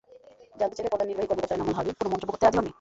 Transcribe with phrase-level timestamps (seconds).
[0.59, 2.69] জানতে চাইলে প্রধান নির্বাহী কর্মকর্তা এনামুল হাবীব কোনো মন্তব্য করতে রাজি হননি।